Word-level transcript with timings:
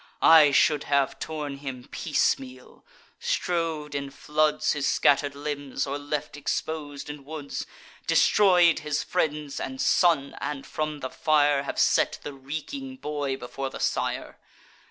I 0.23 0.49
should 0.49 0.85
have 0.85 1.19
torn 1.19 1.57
him 1.57 1.87
piecemeal; 1.87 2.83
strow'd 3.19 3.93
in 3.93 4.09
floods 4.09 4.71
His 4.71 4.87
scatter'd 4.87 5.35
limbs, 5.35 5.85
or 5.85 5.99
left 5.99 6.35
expos'd 6.35 7.07
in 7.07 7.23
woods; 7.23 7.67
Destroy'd 8.07 8.79
his 8.79 9.03
friends 9.03 9.59
and 9.59 9.79
son; 9.79 10.35
and, 10.41 10.65
from 10.65 11.01
the 11.01 11.11
fire, 11.11 11.61
Have 11.61 11.77
set 11.77 12.17
the 12.23 12.33
reeking 12.33 12.95
boy 12.95 13.37
before 13.37 13.69
the 13.69 13.79
sire. 13.79 14.39